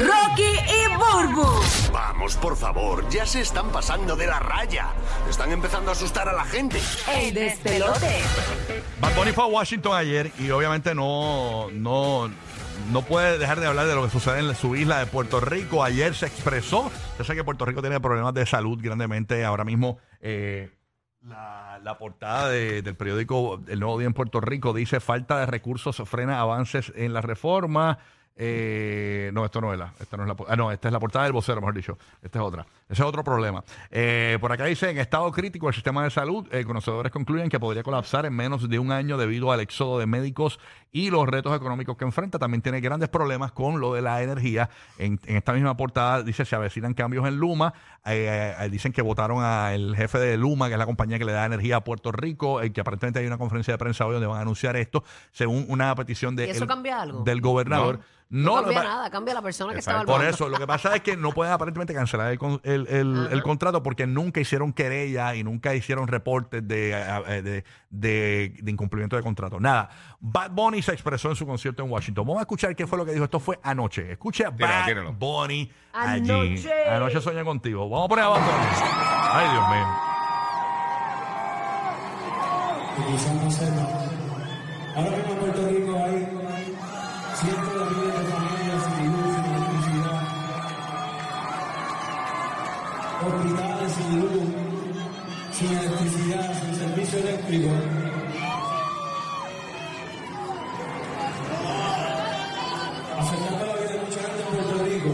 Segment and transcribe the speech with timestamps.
[0.00, 1.46] Rocky y Burbu.
[1.92, 4.88] Vamos, por favor, ya se están pasando de la raya.
[5.28, 6.80] Están empezando a asustar a la gente.
[7.14, 8.22] El despelote.
[9.00, 12.30] Bad Bunny fue a Washington ayer y obviamente no, no,
[12.90, 15.84] no puede dejar de hablar de lo que sucede en su isla de Puerto Rico.
[15.84, 16.90] Ayer se expresó.
[17.18, 19.44] Yo sé que Puerto Rico tiene problemas de salud grandemente.
[19.44, 20.70] Ahora mismo eh,
[21.22, 25.46] la, la portada de- del periódico El Nuevo Día en Puerto Rico dice falta de
[25.46, 27.98] recursos frena avances en la reforma.
[28.42, 30.98] Eh, no, esto no es la, esta no es la, ah, no, esta es la
[30.98, 31.98] portada del vocero, mejor dicho.
[32.22, 32.66] Esta es otra.
[32.88, 33.62] Ese es otro problema.
[33.90, 37.60] Eh, por acá dice, en estado crítico el sistema de salud, eh, conocedores concluyen que
[37.60, 40.58] podría colapsar en menos de un año debido al éxodo de médicos
[40.92, 42.38] y los retos económicos que enfrenta.
[42.38, 44.68] También tiene grandes problemas con lo de la energía.
[44.98, 47.72] En, en esta misma portada dice, se avecinan cambios en Luma.
[48.06, 51.32] Eh, eh, dicen que votaron al jefe de Luma, que es la compañía que le
[51.32, 54.26] da energía a Puerto Rico, eh, que aparentemente hay una conferencia de prensa hoy donde
[54.26, 57.22] van a anunciar esto, según una petición de ¿Y eso el- cambia algo?
[57.24, 58.00] del gobernador.
[58.32, 61.00] No, cambia nada, cambia la persona que estaba al por eso, lo que pasa es
[61.02, 65.42] que no pueden aparentemente cancelar el, el, el- el contrato porque nunca hicieron querella y
[65.42, 69.58] nunca hicieron reportes de, eh, de, de- de incumplimiento de contrato.
[69.58, 69.90] Nada.
[70.20, 72.26] Bad Bunny se expresó en su concierto en Washington.
[72.26, 73.24] Vamos a escuchar qué fue lo que dijo.
[73.24, 74.12] Esto fue anoche.
[74.12, 75.12] Escuche a Tíralo, Bad tíralo.
[75.12, 76.30] Bunny allí.
[76.30, 76.88] Anoche.
[76.88, 77.88] Anoche soñé contigo.
[77.88, 78.66] Vamos a poner a Bad Bunny.
[79.32, 80.10] Ay, Dios mío.
[82.96, 83.86] que quizás no sepa.
[84.96, 86.28] Ahora mismo en Puerto Rico hay
[87.34, 90.22] cientos de miles de familias sin luz, sin electricidad,
[93.22, 94.48] hospitales sin luz,
[95.52, 98.09] sin electricidad, sin servicio eléctrico.
[103.30, 105.08] Afectando la vida de mucha gente en Puerto Rico.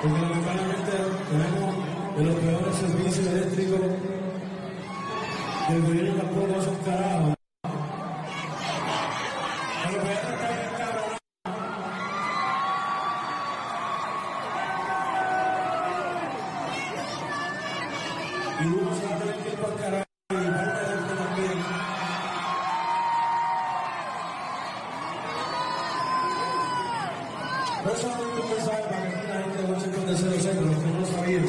[0.00, 0.92] Porque lamentablemente
[1.28, 3.80] tenemos de los peores servicios eléctricos
[5.66, 7.34] que el gobierno tampoco hace un carajo.
[18.62, 20.09] Y uno se va a tener que ir carajo
[27.84, 31.06] No solamente un mensaje para que la gente DC lo sepa, los que no lo
[31.06, 31.46] sabían.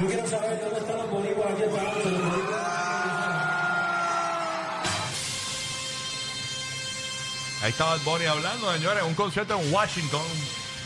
[0.00, 2.04] Yo quiero saber dónde están los boricuas aquí parados.
[2.04, 2.74] los boricuas.
[7.62, 10.20] Ahí estaba Bad Bunny hablando, señores, un concierto en Washington.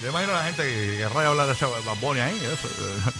[0.00, 2.36] Yo imagino a la gente que querrá hablar de ese Bad Bunny ahí.
[2.36, 2.68] eso,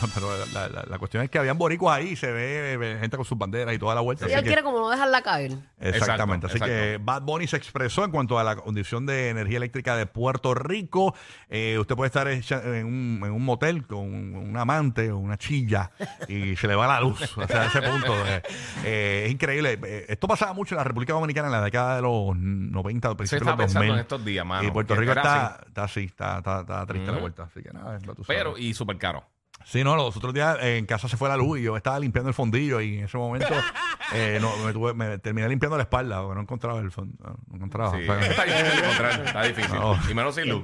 [0.15, 3.27] pero la, la- la cuestión es que habían boricuas ahí, se ve eh, gente con
[3.27, 4.27] sus banderas y toda la vuelta.
[4.27, 5.53] Y así él que- quiere como no dejarla caer.
[5.81, 6.47] Exactamente.
[6.47, 9.97] Exacto, Así que Bad Bunny se expresó en cuanto a la condición de energía eléctrica
[9.97, 11.15] de Puerto Rico.
[11.49, 13.99] Eh, usted puede estar en un, en un motel con
[14.37, 15.91] un amante o una chilla
[16.29, 17.19] y se le va la luz.
[17.39, 18.15] O sea, a ese punto.
[18.27, 18.43] eh,
[18.85, 19.79] eh, es increíble.
[19.85, 23.15] Eh, Esto pasaba mucho en la República Dominicana en la década de los 90, Se
[23.17, 23.95] principios de los pensando 2000.
[23.95, 24.69] en estos días, mano.
[24.69, 26.05] y Puerto que Rico está, así.
[26.05, 27.45] está está, está, está triste la vuelta.
[27.45, 28.27] Así que nada, ya tú sabes.
[28.27, 29.25] Pero, y súper caro.
[29.65, 31.99] Sí, no, los otros días eh, en casa se fue la luz y yo estaba
[31.99, 33.49] limpiando el fondillo y en ese momento
[34.13, 37.17] eh, no, me, tuve- me terminé limpiando la espalda porque no encontraba el fondo.
[37.49, 37.91] No encontraba.
[37.99, 39.75] Sí, Fue- está difícil de encontrar, está difícil.
[39.75, 39.99] No.
[40.09, 40.63] Y menos sin luz.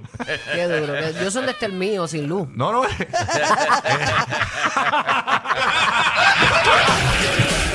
[0.55, 0.93] Qué duro.
[0.93, 2.49] que Yo soy donde está el mío, sin luz.
[2.51, 2.83] No, no.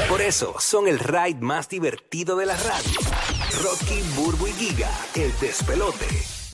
[0.07, 2.99] Por eso son el ride más divertido de la radio.
[3.61, 6.07] Rocky, Burbu y Giga, el despelote.